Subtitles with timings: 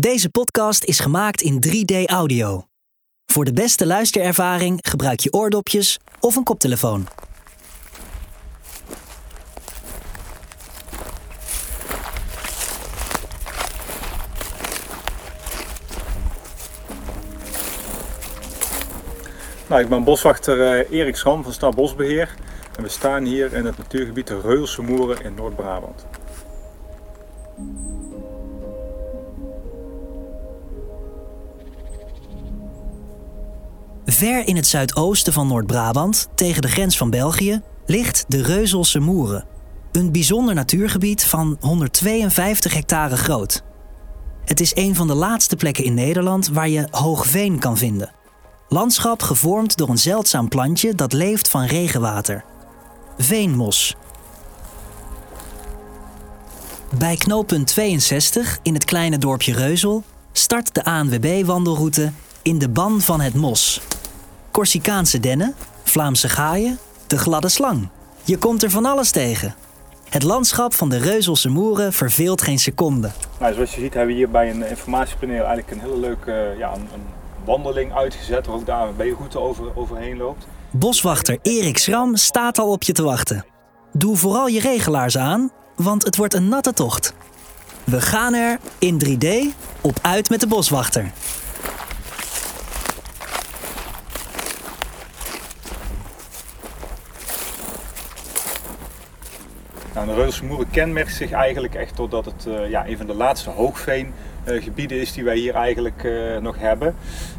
[0.00, 2.64] Deze podcast is gemaakt in 3D audio.
[3.26, 7.06] Voor de beste luisterervaring gebruik je oordopjes of een koptelefoon.
[19.68, 22.34] Nou, ik ben boswachter eh, Erik Schram van Stad Bosbeheer
[22.76, 26.06] en we staan hier in het natuurgebied de Reulse Moeren in Noord-Brabant.
[34.06, 39.44] Ver in het zuidoosten van Noord-Brabant, tegen de grens van België, ligt de Reuzelse Moeren.
[39.92, 43.62] Een bijzonder natuurgebied van 152 hectare groot.
[44.44, 48.12] Het is een van de laatste plekken in Nederland waar je hoogveen kan vinden.
[48.68, 52.44] Landschap gevormd door een zeldzaam plantje dat leeft van regenwater.
[53.18, 53.94] Veenmos.
[56.98, 60.02] Bij knooppunt 62 in het kleine dorpje Reuzel
[60.32, 62.12] start de ANWB-wandelroute
[62.44, 63.80] in de ban van het mos.
[64.50, 67.88] Corsicaanse dennen, Vlaamse gaaien, de gladde slang.
[68.24, 69.54] Je komt er van alles tegen.
[70.08, 73.10] Het landschap van de Reuzelse Moeren verveelt geen seconde.
[73.38, 76.58] Nou, zoals je ziet hebben we hier bij een informatiepaneel eigenlijk een hele leuke eh,
[76.58, 77.02] ja, een, een
[77.44, 80.46] wandeling uitgezet waar ook de ANWB-route over, overheen loopt.
[80.70, 83.44] Boswachter Erik Schram staat al op je te wachten.
[83.92, 87.14] Doe vooral je regelaars aan, want het wordt een natte tocht.
[87.84, 89.26] We gaan er in 3D
[89.80, 91.12] op uit met de boswachter.
[99.94, 103.50] Nou, de Reulse kenmerkt zich eigenlijk echt doordat het uh, ja, een van de laatste
[103.50, 106.94] hoogveengebieden is die wij hier eigenlijk uh, nog hebben.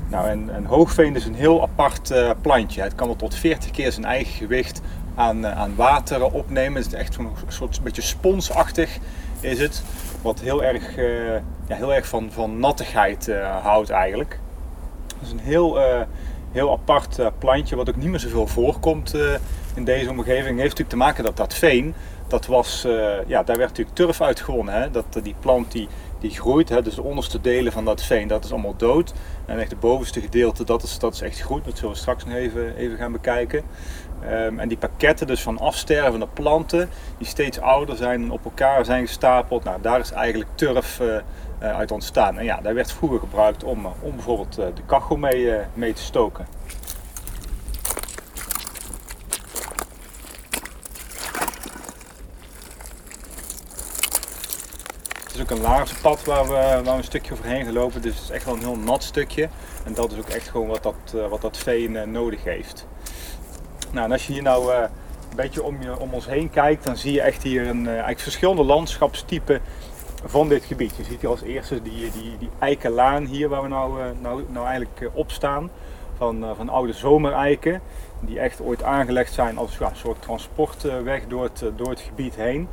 [0.09, 2.81] Nou, en, en, hoogveen is een heel apart plantje.
[2.81, 4.81] Het kan wel tot 40 keer zijn eigen gewicht
[5.15, 6.81] aan, aan water opnemen.
[6.81, 8.97] Het is echt zo'n soort beetje sponsachtig
[9.39, 9.83] is het.
[10.21, 10.95] Wat heel erg,
[11.67, 14.39] ja, heel erg van, van nattigheid houdt eigenlijk.
[15.19, 15.79] Het is een heel,
[16.51, 19.15] heel apart plantje wat ook niet meer zoveel voorkomt
[19.73, 20.37] in deze omgeving.
[20.37, 21.94] Het heeft natuurlijk te maken dat dat veen
[22.28, 24.74] dat was, uh, ja, daar werd natuurlijk turf uit gewonnen.
[24.74, 24.91] Hè?
[24.91, 25.88] Dat, die plant die,
[26.19, 26.81] die groeit, hè?
[26.81, 29.13] dus de onderste delen van dat veen, dat is allemaal dood.
[29.46, 31.66] En echt het bovenste gedeelte, dat is, dat is echt goed.
[31.66, 33.63] Dat zullen we straks nog even, even gaan bekijken.
[34.30, 38.86] Um, en die pakketten dus van afstervende planten, die steeds ouder zijn en op elkaar
[38.86, 39.63] zijn gestapeld.
[39.63, 41.18] Nou, daar is eigenlijk turf uh,
[41.59, 42.38] uit ontstaan.
[42.38, 46.46] En ja, daar werd vroeger gebruikt om, om bijvoorbeeld de kachel mee, mee te stoken.
[55.45, 58.01] Ook een laarzenpad waar we, waar een stukje overheen gelopen.
[58.01, 59.50] Dus het is echt wel een heel nat stukje.
[59.85, 62.88] En dat is ook echt gewoon wat dat, uh, wat dat veen uh, nodig heeft.
[63.91, 64.79] Nou, en als je hier nou uh,
[65.29, 68.19] een beetje om, je, om ons heen kijkt, dan zie je echt hier een, eigenlijk
[68.19, 69.61] verschillende landschapstypen
[70.25, 70.95] van dit gebied.
[70.97, 74.66] Je ziet hier als eerste die, die, die eikenlaan hier waar we nou, nou, nou
[74.66, 75.69] eigenlijk op staan.
[76.17, 77.81] Van, van oude zomereiken.
[78.19, 82.35] Die echt ooit aangelegd zijn als ja, een soort transportweg door het, door het gebied
[82.35, 82.67] heen.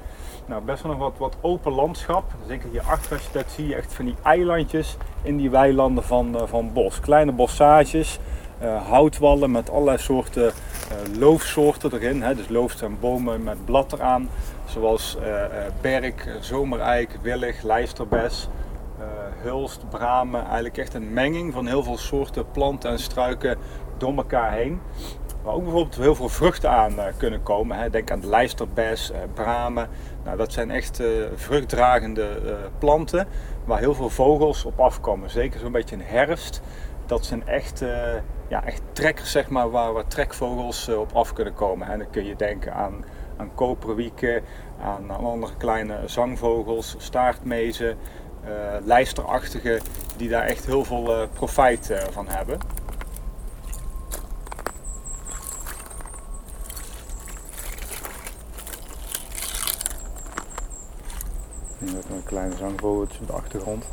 [0.46, 2.24] Nou, best wel nog wat, wat open landschap.
[2.46, 6.04] Zeker hier achter als je dat zie je echt van die eilandjes in die weilanden
[6.04, 7.00] van, uh, van bos.
[7.00, 8.18] Kleine bossages,
[8.62, 12.22] uh, houtwallen met allerlei soorten uh, loofsoorten erin.
[12.22, 12.34] Hè.
[12.34, 14.28] Dus loof zijn bomen met blad eraan.
[14.64, 15.16] Zoals
[15.80, 18.48] berk, zomereik, willig, lijsterbes,
[19.42, 20.44] hulst, bramen.
[20.44, 23.58] Eigenlijk echt een menging van heel veel soorten planten en struiken
[23.96, 24.80] door elkaar heen.
[25.42, 27.92] Waar ook bijvoorbeeld heel veel vruchten aan kunnen komen.
[27.92, 29.88] Denk aan de lijsterbes, bramen.
[30.24, 32.28] Nou, dat zijn echt uh, vruchtdragende
[32.78, 33.26] planten
[33.64, 35.30] waar heel veel vogels op afkomen.
[35.30, 36.62] Zeker zo'n beetje in herfst.
[37.06, 37.84] Dat zijn echt,
[38.48, 41.88] ja, echt trekkers, zeg maar, waar, waar trekvogels op af kunnen komen.
[41.88, 43.04] En dan kun je denken aan,
[43.36, 44.42] aan koperwieken,
[44.82, 47.96] aan andere kleine zangvogels, staartmezen,
[48.84, 49.80] lijsterachtige,
[50.16, 52.58] die daar echt heel veel profijt van hebben.
[61.78, 63.84] Met een kleine zangvogeltje op de achtergrond.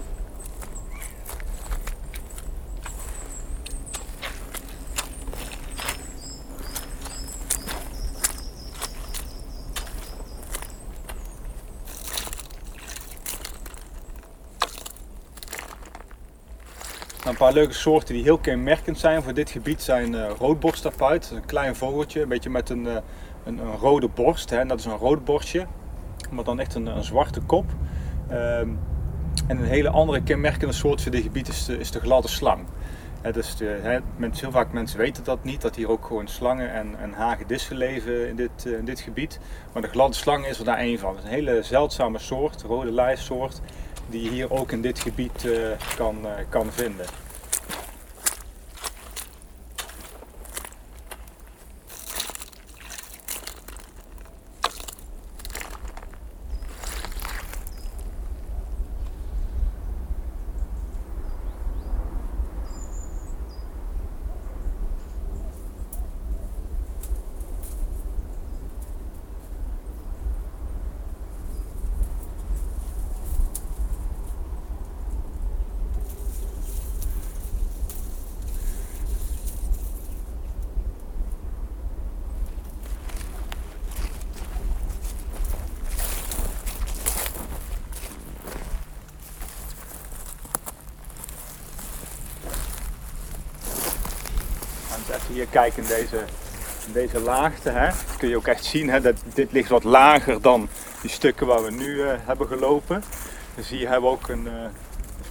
[17.40, 21.32] Paar leuke soorten die heel kenmerkend zijn voor dit gebied zijn uh, roodborsttapuit.
[21.34, 22.94] Een klein vogeltje, een beetje met een, uh,
[23.44, 24.50] een, een, rode borst.
[24.50, 24.66] Hè.
[24.66, 25.66] Dat is een roodborstje
[26.32, 27.66] maar dan echt een, een zwarte kop.
[28.32, 28.80] Um,
[29.48, 32.66] en een hele andere kenmerkende soort voor dit gebied is de, is de gladde slang.
[33.32, 34.02] Dus de,
[34.32, 38.28] heel vaak mensen weten dat niet, dat hier ook gewoon slangen en, en hagedissen leven
[38.28, 39.40] in dit, uh, in dit gebied.
[39.74, 41.10] Maar de gladde slang is er daar één van.
[41.16, 43.62] Het is een hele zeldzame soort, rode lijstsoort.
[44.10, 45.48] die je hier ook in dit gebied
[45.96, 46.18] kan,
[46.50, 47.06] kan vinden.
[95.20, 96.24] Even hier kijken in deze,
[96.94, 100.70] deze laagte, hè, kun je ook echt zien hè, dat dit ligt wat lager dan
[101.02, 103.04] die stukken waar we nu uh, hebben gelopen.
[103.56, 104.54] Dus hier hebben we ook een, uh,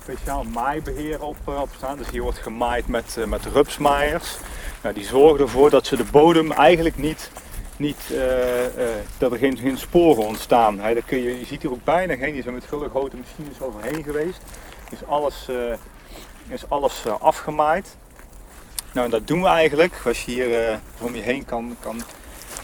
[0.03, 1.97] speciaal maaibeheer op, uh, op, staan.
[1.97, 4.37] Dus hier wordt gemaaid met, met rupsmaaiers.
[4.83, 7.31] Nou, die zorgen ervoor dat ze de bodem eigenlijk niet,
[7.77, 8.15] niet
[9.19, 10.81] dat er geen, geen sporen ontstaan.
[10.81, 10.95] Hè.
[10.95, 14.05] Kun je, je ziet hier ook bijna geen, hier zijn met hele grote machines overheen
[14.05, 14.43] geweest.
[14.91, 15.49] Dus alles,
[16.49, 17.97] is alles afgemaaid.
[18.93, 20.01] Nou, dat doen we eigenlijk.
[20.05, 22.03] Als je hier uh, om je heen kan, kan,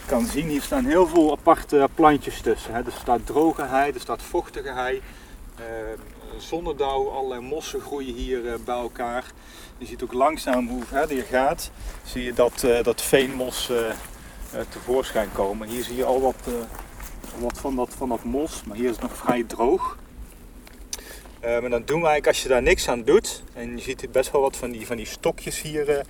[0.06, 2.74] kan zien, hier staan heel veel aparte plantjes tussen.
[2.74, 2.80] Hè.
[2.84, 5.02] Er staat droge hei, er staat vochtige hei,
[5.60, 5.64] uh,
[6.38, 9.24] zonnedauw, allerlei mossen groeien hier uh, bij elkaar.
[9.78, 11.70] Je ziet ook langzaam hoe verder je gaat,
[12.04, 13.70] zie je dat, dat veenmos
[14.68, 15.68] tevoorschijn komen.
[15.68, 16.48] Hier zie je al wat,
[17.38, 19.96] wat van, dat, van dat mos, maar hier is het nog vrij droog.
[21.44, 24.12] Uh, maar dan doen we eigenlijk, als je daar niks aan doet, en je ziet
[24.12, 26.00] best wel wat van die, van die stokjes hier, uh,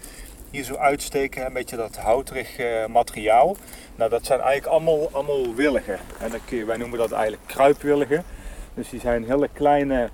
[0.51, 3.57] hier zo uitsteken, een beetje dat houterig uh, materiaal.
[3.97, 5.99] Nou, dat zijn eigenlijk allemaal, allemaal willigen.
[6.19, 8.25] En wij noemen dat eigenlijk kruipwilligen.
[8.75, 10.11] Dus die zijn hele kleine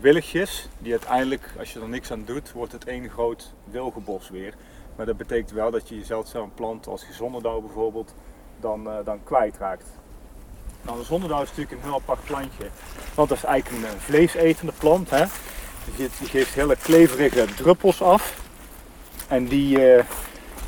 [0.00, 4.54] willigjes, die uiteindelijk, als je er niks aan doet, wordt het één groot wilgenbos weer.
[4.96, 8.14] Maar dat betekent wel dat je je zeldzaam plant als gezonderdauw bijvoorbeeld,
[8.60, 9.84] dan, dan kwijtraakt.
[10.82, 12.64] Nou, de zonnedauw is natuurlijk een heel apart plantje.
[13.14, 15.10] Want dat is eigenlijk een vleesetende plant.
[15.10, 15.24] Hè?
[15.96, 18.40] Die, geeft hele kleverige druppels af.
[19.28, 19.78] En die,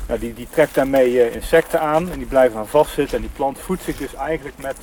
[0.07, 3.15] nou, die, die trekt daarmee uh, insecten aan en die blijven aan vastzitten.
[3.15, 4.77] En die plant voedt zich dus eigenlijk met,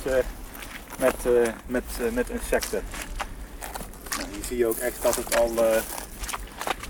[0.99, 1.15] met,
[1.65, 1.83] met,
[2.13, 2.83] met insecten.
[4.17, 5.51] Nou, hier zie je ook echt dat het al,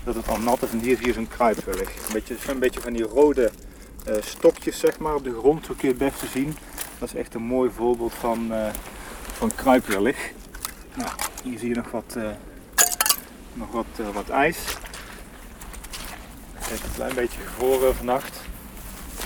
[0.04, 0.70] dat het al nat is.
[0.70, 1.88] En hier zie je zo'n kruipwillig.
[1.88, 3.50] Een beetje, een beetje van die rode
[4.20, 6.56] stokjes zeg maar, op de grond, zo kun je het zien.
[6.98, 8.66] Dat is echt een mooi voorbeeld van, uh,
[9.32, 10.32] van kruipwillig.
[10.94, 11.10] Nou,
[11.42, 12.30] hier zie je nog wat, uh,
[13.52, 14.58] nog wat, uh, wat ijs.
[16.52, 18.40] Het heeft een klein beetje gevroren vannacht.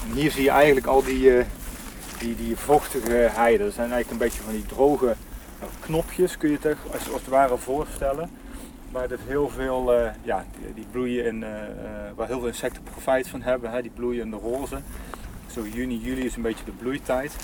[0.04, 1.32] En hier zie je eigenlijk al die,
[2.18, 3.66] die, die vochtige heiden.
[3.66, 5.16] Dat zijn eigenlijk een beetje van die droge
[5.80, 8.30] knopjes, kun je het als, als het ware voorstellen.
[8.90, 9.92] Waar dus heel veel,
[10.22, 11.44] ja, die, die bloeien in,
[12.14, 13.70] waar heel veel insecten profijt van hebben.
[13.70, 13.82] Hè.
[13.82, 14.80] Die bloeien in de roze.
[15.52, 17.36] Zo juni, juli is een beetje de bloeitijd.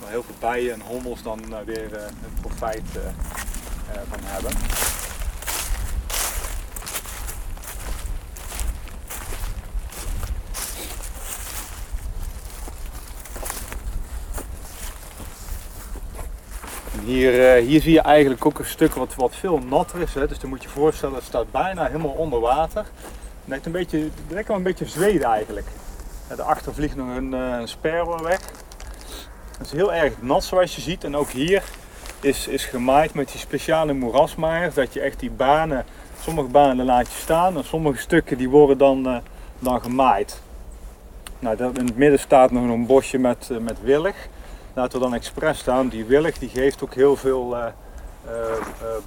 [0.00, 3.02] Waar heel veel bijen en hommels dan uh, weer een profijt uh,
[4.08, 4.52] van hebben.
[17.04, 20.14] Hier, hier, zie je eigenlijk ook een stuk wat, wat veel natter is.
[20.14, 20.28] Hè.
[20.28, 22.82] Dus dan moet je voorstellen, het staat bijna helemaal onder water.
[22.82, 25.66] Het lijkt een beetje, wel een beetje Zweden eigenlijk.
[26.36, 28.40] Daarachter vliegt nog een, een sperwer weg.
[29.58, 31.04] Het is heel erg nat zoals je ziet.
[31.04, 31.62] En ook hier
[32.20, 34.74] is, is gemaaid met die speciale moerasmaaiers.
[34.74, 35.84] Dat je echt die banen,
[36.20, 37.56] sommige banen laat je staan.
[37.56, 39.16] En sommige stukken die worden dan, uh,
[39.58, 40.40] dan gemaaid.
[41.38, 44.28] Nou, in het midden staat nog een bosje met, uh, met willig.
[44.74, 45.88] Laten we dan expres staan.
[45.88, 47.56] Die willig die geeft ook heel veel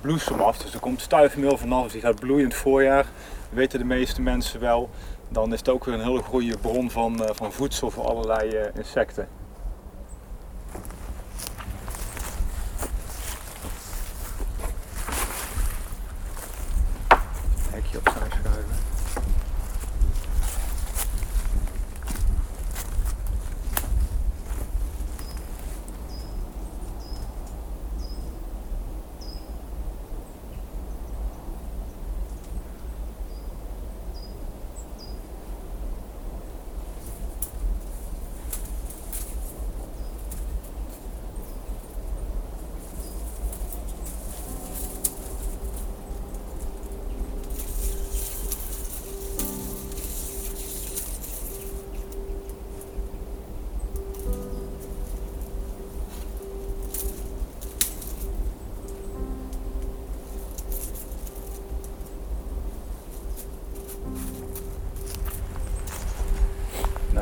[0.01, 0.57] bloesem af.
[0.57, 1.83] Dus er komt stuifmeel vanaf.
[1.83, 3.03] Dus die gaat bloeien in het voorjaar.
[3.03, 4.89] Dat weten de meeste mensen wel.
[5.31, 9.27] Dan is het ook weer een hele goede bron van, van voedsel voor allerlei insecten.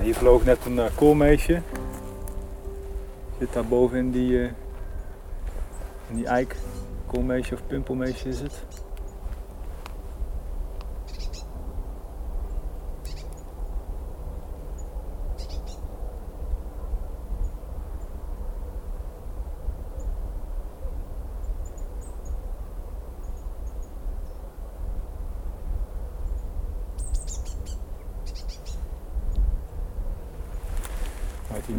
[0.10, 1.62] Hier vloog net een uh, koolmeesje.
[3.40, 4.50] Zit daar boven in die, uh,
[6.10, 6.56] in die eik.
[7.06, 8.64] Koolmeesje of pimpelmeesje is het.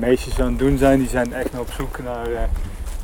[0.01, 2.41] Meisjes aan het doen zijn, die zijn echt op zoek naar uh,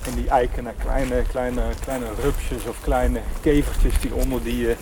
[0.06, 4.74] in die eiken naar kleine, kleine, kleine rupsjes of kleine kevertjes die onder die, uh,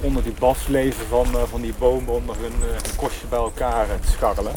[0.00, 2.52] onder die bas leven van, uh, van die bomen onder hun
[2.96, 4.54] kostje bij elkaar te scharrelen.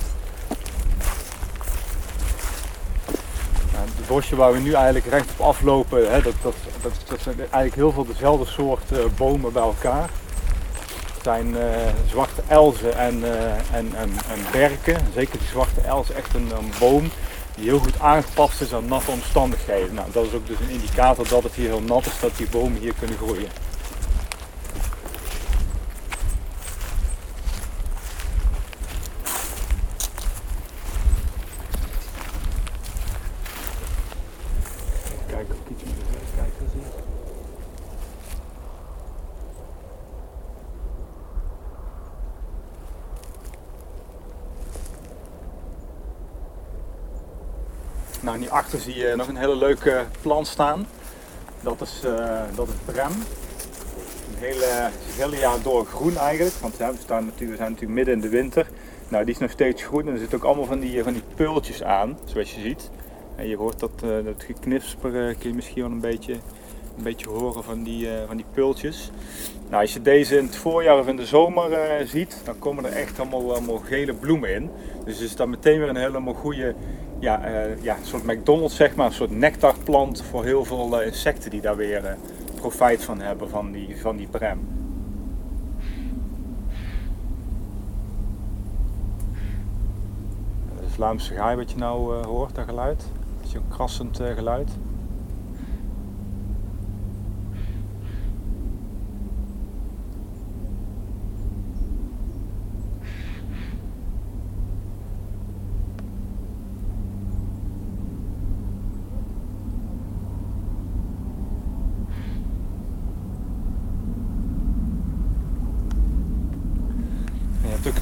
[3.72, 7.40] Het bosje waar we nu eigenlijk recht op aflopen, hè, dat, dat, dat, dat zijn
[7.40, 10.10] eigenlijk heel veel dezelfde soort bomen bij elkaar
[11.28, 11.62] zijn uh,
[12.10, 15.08] zwarte elzen en, uh, en, en, en, berken.
[15.14, 17.10] Zeker die zwarte els, echt een, een, boom
[17.56, 19.94] die heel goed aangepast is aan natte omstandigheden.
[19.94, 22.50] Nou, dat is ook dus een indicator dat het hier heel nat is, dat die
[22.50, 23.50] bomen hier kunnen groeien.
[35.28, 37.06] Kijken of ik iets met de kijker zie.
[48.28, 50.88] Nou, en hierachter zie je nog een hele leuke plant staan.
[51.62, 53.12] Dat is, uh, dat is brem.
[53.12, 58.14] Een hele, het hele jaar door groen eigenlijk, want we, staan natuurlijk, zijn natuurlijk midden
[58.14, 58.68] in de winter.
[59.08, 61.24] Nou, die is nog steeds groen en er zitten ook allemaal van die, van die
[61.36, 62.90] peultjes aan, zoals je ziet.
[63.36, 66.34] En je hoort dat, uh, dat geknisper, uh, kun je misschien wel een beetje,
[66.98, 69.12] een beetje horen van die, van die peultjes.
[69.70, 72.92] Nou, als je deze in het voorjaar of in de zomer ziet, dan komen er
[72.92, 74.70] echt allemaal, allemaal gele bloemen in.
[75.06, 76.76] Dus is dat meteen weer een helemaal goede
[77.20, 81.06] ja, uh, ja, een soort McDonald's, zeg maar, een soort nectarplant voor heel veel uh,
[81.06, 82.12] insecten die daar weer uh,
[82.56, 84.28] profijt van hebben van die, van die.
[84.32, 84.42] Dat
[90.88, 93.06] is Vlaamse gaai wat je nou hoort, dat geluid.
[93.38, 94.70] Dat is een krassend geluid.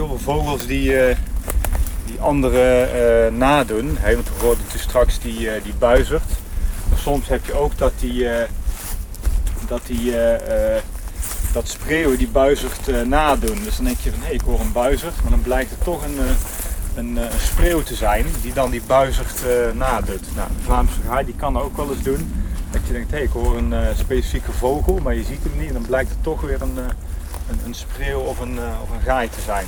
[0.01, 1.15] Ook heel veel vogels die, uh,
[2.05, 3.97] die anderen uh, nadoen.
[3.99, 6.23] He, want we hoorden dus straks die, uh, die buizerd.
[6.89, 8.27] Maar soms heb je ook dat die,
[9.67, 10.13] dat die
[11.53, 13.63] dat spreeuwen die buizerd nadoen.
[13.63, 15.83] Dus dan denk je van hé hey, ik hoor een buizerd, maar dan blijkt het
[15.83, 16.17] toch een,
[16.95, 19.41] een, spreeuw te zijn die dan die buizerd
[19.73, 20.35] nadoet.
[20.35, 22.33] Nou, de Vlaamse gaai die kan dat ook wel eens doen.
[22.71, 25.67] Dat je denkt hé hey, ik hoor een specifieke vogel, maar je ziet hem niet
[25.67, 26.77] en dan blijkt het toch weer een
[27.49, 29.67] een, een spreeuw of een, uh, of een gaai te zijn.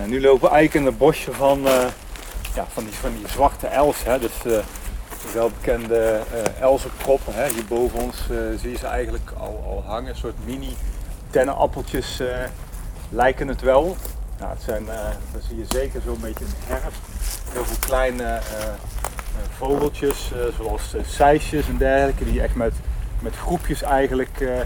[0.11, 1.85] nu lopen we eigenlijk in het bosje van, uh,
[2.55, 4.03] ja, van, die, van die zwarte els.
[4.03, 4.19] Hè.
[4.19, 4.63] Dus uh, de
[5.33, 7.33] welbekende uh, elzenproppen.
[7.33, 7.49] Hè.
[7.49, 8.17] Hier boven ons
[8.59, 10.09] zie je ze eigenlijk al, al hangen.
[10.09, 10.75] Een soort mini
[11.29, 12.21] dennenappeltjes
[13.09, 13.95] lijken het wel.
[14.39, 14.85] Nou, het zijn,
[15.33, 16.99] dat zie je zeker zo'n beetje in de herfst.
[17.51, 18.39] Heel veel kleine
[19.57, 22.73] vogeltjes, zoals seisjes en dergelijke, die echt met,
[23.19, 24.65] met groepjes eigenlijk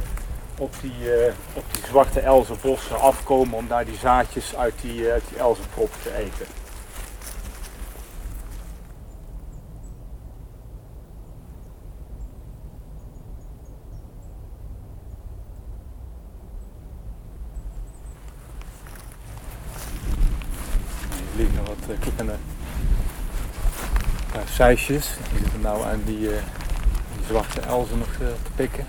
[0.58, 5.12] op die, uh, op die zwarte elzenbossen afkomen om daar die zaadjes uit die, uh,
[5.12, 6.46] uit die elzenprop te eten.
[21.10, 22.36] Er liggen wat uh, kleine
[24.46, 25.10] seisjes.
[25.32, 28.86] Die zitten nou aan die, die zwarte elzen nog te pikken.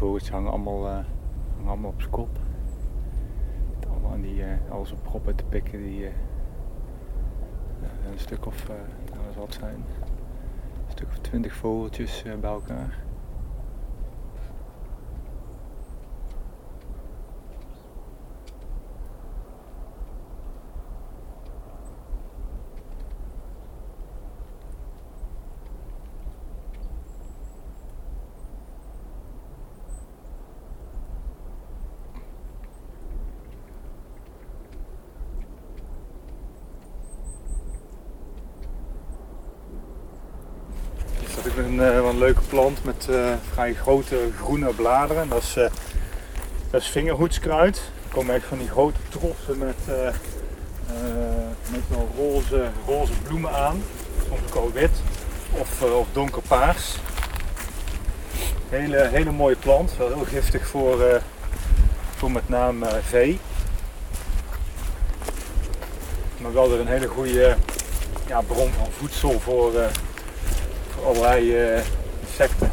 [0.00, 0.92] Vogeltjes hangen allemaal, uh,
[1.56, 2.38] hangen allemaal op zijn kop.
[3.90, 6.08] Allemaal aan die, uh, alles op proppen te pikken die uh,
[8.10, 12.98] een stuk of, nou dat zal het zijn, een stuk of twintig vogeltjes bij elkaar.
[41.34, 45.28] Dat is een, uh, een leuke plant met uh, vrij grote groene bladeren.
[45.28, 45.64] Dat is, uh,
[46.70, 47.76] dat is vingerhoedskruid.
[47.76, 49.76] Er komen echt van die grote trossen met
[51.70, 53.82] meestal roze, roze bloemen aan.
[54.28, 54.90] Soms ook al wit
[55.50, 56.96] of, of donkerpaars.
[58.68, 59.96] Hele, hele mooie plant.
[59.96, 61.20] Wel heel giftig voor,
[62.16, 63.40] voor met name vee.
[66.36, 67.56] Maar wel weer een hele goede
[68.26, 69.72] ja, bron van voedsel voor
[71.10, 71.82] allerlei uh,
[72.20, 72.70] insecten.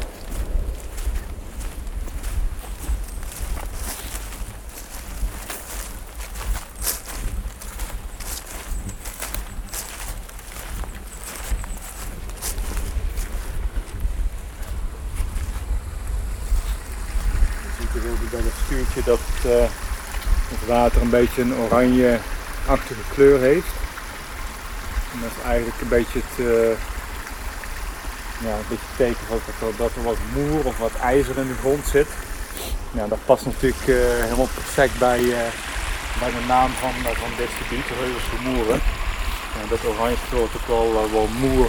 [18.30, 19.52] Bij dat stuurtje dat uh,
[20.48, 23.66] het water een beetje een oranje-achtige kleur heeft.
[25.12, 26.97] En dat is eigenlijk een beetje het, uh,
[28.38, 31.86] ja, een beetje teken dat, dat er wat moer of wat ijzer in de grond
[31.86, 32.08] zit.
[32.92, 35.38] Ja, dat past natuurlijk uh, helemaal perfect bij, uh,
[36.20, 38.80] bij de naam van, uh, van dit gebied, Reuvelse Moeren.
[39.68, 41.68] Dat oranje wordt ook wel, wel moer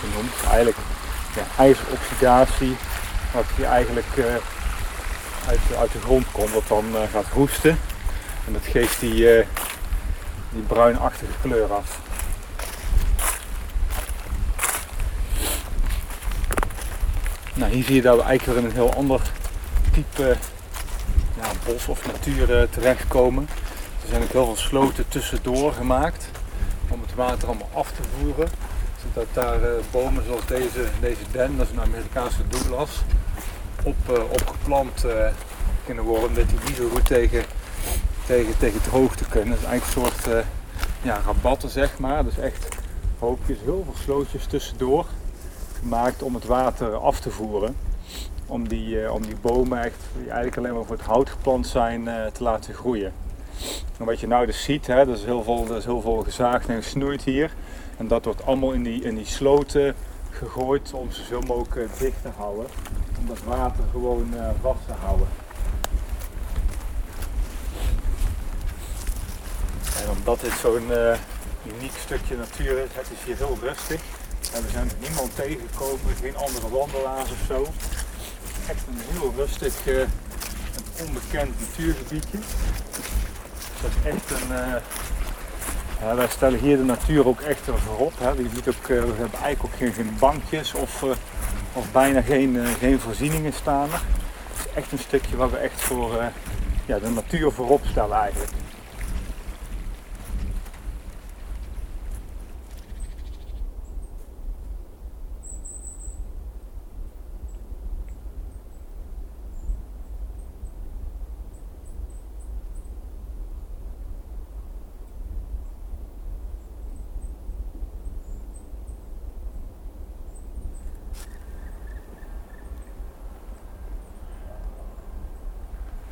[0.00, 0.32] genoemd.
[0.50, 0.76] Eigenlijk
[1.34, 2.76] ja, ijzeroxidatie,
[3.32, 4.06] wat hier eigenlijk
[5.46, 7.78] uit, uit de grond komt, wat dan gaat roesten.
[8.46, 9.44] En dat geeft die,
[10.50, 11.98] die bruinachtige kleur af.
[17.58, 19.20] Nou, hier zie je dat we eigenlijk weer in een heel ander
[19.92, 20.36] type
[21.40, 23.48] ja, bos of natuur uh, terechtkomen.
[24.02, 26.30] Er zijn ook heel veel sloten tussendoor gemaakt
[26.88, 28.48] om het water allemaal af te voeren.
[29.02, 32.90] Zodat daar uh, bomen zoals deze, deze den, dat is een Amerikaanse Douglas,
[33.82, 35.04] op, uh, opgeplant
[35.84, 36.28] kunnen worden.
[36.28, 37.44] Omdat die niet zo goed tegen,
[38.26, 39.50] tegen, tegen droogte kunnen.
[39.50, 40.44] Dat is eigenlijk een soort
[41.02, 42.24] ja, rabatten zeg maar.
[42.24, 42.68] Dus echt
[43.18, 45.06] hoopjes, heel veel slootjes tussendoor
[45.78, 47.76] gemaakt om het water af te voeren.
[48.46, 51.66] Om die, uh, om die bomen echt, die eigenlijk alleen maar voor het hout geplant
[51.66, 53.12] zijn, uh, te laten groeien.
[53.98, 56.22] En wat je nou dus ziet, hè, er, is heel veel, er is heel veel
[56.22, 57.54] gezaagd en gesnoeid hier.
[57.96, 59.94] En dat wordt allemaal in die, in die sloten
[60.30, 62.66] gegooid om ze zoveel mogelijk uh, dicht te houden.
[63.18, 65.26] Om dat water gewoon vast te houden.
[70.02, 70.90] En omdat dit zo'n
[71.76, 74.00] uniek stukje natuur is, het is hier heel rustig.
[74.52, 77.66] We zijn niemand tegengekomen, geen andere wandelaars of zo.
[78.68, 82.38] Echt een heel rustig uh, en onbekend natuurgebiedje.
[82.38, 84.48] Dus dat is echt een.
[84.50, 84.74] Uh,
[86.00, 88.12] ja, wij stellen hier de natuur ook echt voorop.
[88.18, 88.30] Hè.
[88.30, 91.04] Je ziet ook, uh, we hebben eigenlijk ook geen, bankjes of,
[91.72, 93.88] of bijna geen, geen voorzieningen staan.
[93.90, 96.22] Het is echt een stukje waar we echt voor
[96.86, 98.52] ja, de natuur voorop stellen eigenlijk.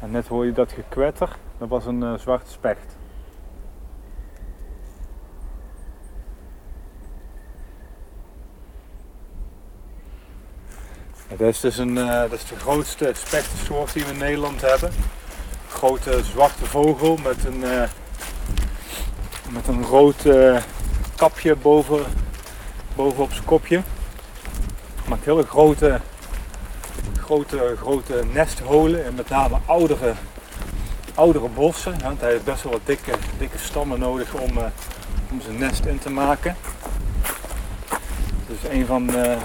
[0.07, 2.97] En net hoor je dat gekwetter, dat was een uh, zwarte specht.
[11.29, 14.91] Dat is dus een, uh, dat is de grootste spechtensoort die we in Nederland hebben.
[15.69, 17.83] Grote zwarte vogel met een, uh,
[19.51, 20.29] met een rood
[21.17, 22.05] kapje boven,
[22.95, 23.83] boven op zijn kopje.
[25.09, 26.01] Maakt hele grote
[27.27, 30.13] grote, grote nestholen en met name oudere,
[31.15, 31.99] oudere bossen.
[32.03, 34.65] Want hij heeft best wel wat dikke, dikke stammen nodig om, uh,
[35.31, 36.57] om zijn nest in te maken.
[38.47, 39.37] Dus een van de,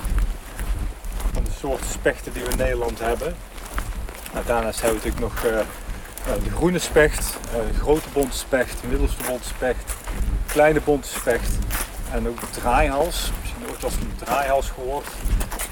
[1.33, 3.35] van de soorten spechten die we in Nederland hebben.
[4.33, 7.37] Nou, daarnaast hebben we natuurlijk nog uh, de groene specht,
[7.73, 9.95] de grote bonte specht, de middelste bonte specht,
[10.45, 11.51] kleine bonte specht
[12.11, 13.31] en ook de draaihals.
[13.39, 15.07] Misschien ooit wel van de draaihals gehoord.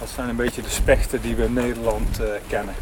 [0.09, 2.73] Dat zijn een beetje de spechten die we in Nederland uh, kennen.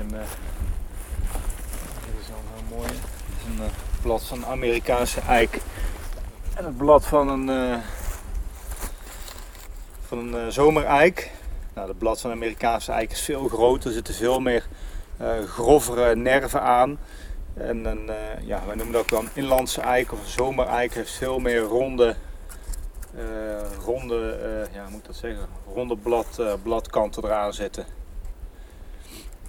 [0.00, 0.20] Een, uh,
[2.04, 3.70] dit is al mooi, dit is een uh,
[4.02, 5.60] blad van een Amerikaanse eik
[6.54, 7.78] en het blad van een, uh,
[10.06, 11.30] van een zomereik.
[11.74, 14.66] Nou, het blad van een Amerikaanse eik is veel groter, er zitten veel meer
[15.46, 16.98] grovere nerven aan.
[17.54, 18.10] En een,
[18.40, 22.16] ja, wij noemen dat ook een inlandse eik of een zomereik, heeft veel meer ronde
[23.84, 24.38] ronde,
[24.72, 27.99] ja, moet dat zeggen, ronde blad, bladkanten eraan zitten.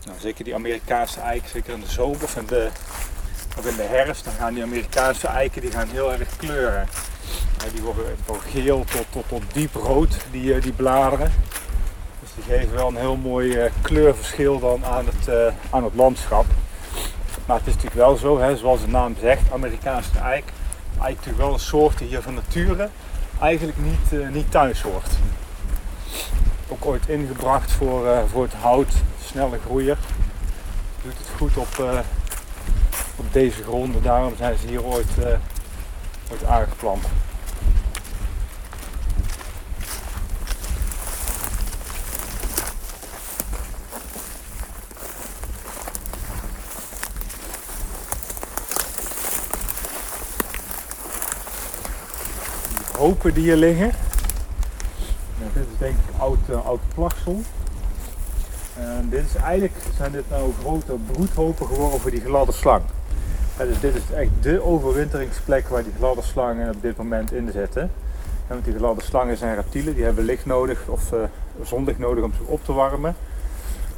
[0.05, 2.69] Nou, zeker die Amerikaanse eiken, zeker in de zomer of in de,
[3.57, 6.87] of in de herfst, dan gaan die Amerikaanse eiken die gaan heel erg kleuren.
[7.73, 11.31] die worden van geel tot, tot, tot diep rood, die, die bladeren.
[12.19, 16.45] Dus die geven wel een heel mooi kleurverschil dan aan het, aan het landschap.
[17.45, 20.43] Maar het is natuurlijk wel zo, hè, zoals de naam zegt, Amerikaanse eik.
[20.99, 22.89] Eigenlijk natuurlijk wel een soort die hier van nature
[23.39, 25.09] eigenlijk niet, niet thuis hoort.
[26.67, 28.93] Ook ooit ingebracht voor, voor het hout,
[29.31, 29.97] snelle groeier.
[31.03, 31.99] Doet het goed op, uh,
[33.15, 35.09] op deze gronden, daarom zijn ze hier ooit,
[36.31, 37.05] ooit aangeplant.
[53.01, 53.91] hopen die hier liggen.
[55.53, 57.41] Dit is denk ik oud, uh, oud plagsel.
[58.81, 62.81] En dit is eigenlijk, zijn dit nou grote broedhopen geworden voor die gladde slang.
[63.57, 67.81] dus dit is echt de overwinteringsplek waar die gladde slangen op dit moment in zitten.
[67.81, 71.19] En want die gladde slangen zijn reptielen, die hebben licht nodig of uh,
[71.63, 73.15] zonlicht nodig om zich op te warmen.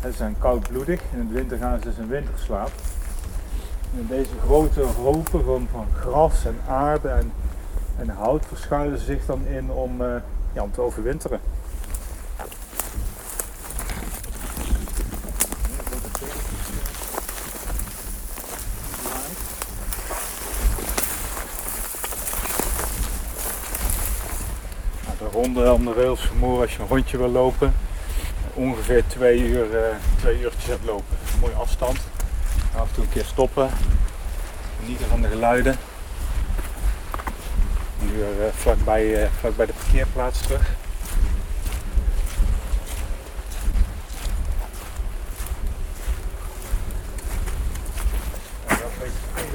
[0.01, 2.71] Ze zijn koudbloedig, in de winter gaan ze dus in winterslaap.
[3.97, 7.31] En deze grote hopen van, gras en aarde en
[7.97, 10.15] en hout verschuilen ze zich dan in om, uh,
[10.53, 11.39] ja, om te overwinteren.
[25.43, 27.75] De ronde om de Moer als je een rondje wil lopen.
[28.53, 29.79] Ongeveer twee, uur, uh,
[30.19, 31.17] twee uurtjes hebt lopen.
[31.39, 31.97] Mooie afstand.
[32.75, 33.69] Af en toe een keer stoppen.
[34.79, 35.77] Genieten van de geluiden
[38.03, 40.71] nu uh, vlakbij, uh, vlakbij de parkeerplaats terug.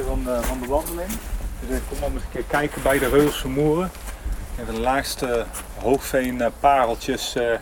[0.06, 1.10] Van de, van de wandeling.
[1.60, 3.90] Dus ik kom dan eens een keer kijken bij de Reulse Moeren.
[4.66, 5.44] De laagste
[5.78, 7.58] hoogveen pareltjes, uh, een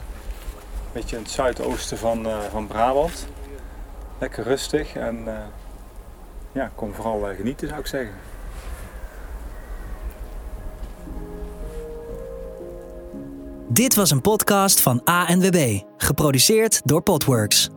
[0.92, 3.26] beetje in het zuidoosten van, van Brabant.
[4.18, 5.24] Lekker rustig en
[6.52, 8.14] ja, kom vooral genieten zou ik zeggen.
[13.68, 17.68] Dit was een podcast van ANWB, geproduceerd door Podworks.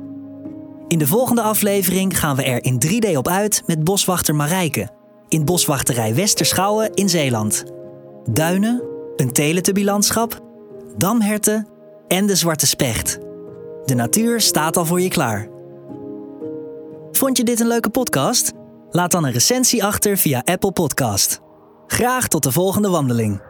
[0.87, 4.89] In de volgende aflevering gaan we er in 3D op uit met boswachter Marijke.
[5.27, 7.63] In boswachterij Westerschouwen in Zeeland.
[8.29, 8.88] Duinen,
[9.19, 10.39] een teletubbylandschap,
[10.97, 11.67] damherten
[12.07, 13.19] en de zwarte specht.
[13.85, 15.47] De natuur staat al voor je klaar.
[17.11, 18.51] Vond je dit een leuke podcast?
[18.89, 21.39] Laat dan een recensie achter via Apple Podcast.
[21.87, 23.41] Graag tot de volgende wandeling.